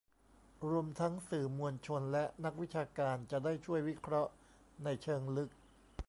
[0.69, 4.31] รวมทั้งสื่อมวลชน และ นักวิชาการจะได้ช่วยวิเคราะห์
[4.83, 5.49] ในเชิงลึก